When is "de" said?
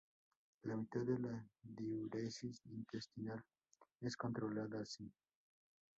1.09-1.17